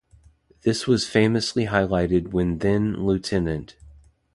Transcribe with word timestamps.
This 0.63 0.87
was 0.87 1.07
famously 1.07 1.67
highlighted 1.67 2.29
when 2.29 2.57
then-Lt. 2.57 3.75